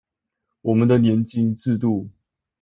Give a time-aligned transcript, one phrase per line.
[0.63, 2.09] 我們的年金制度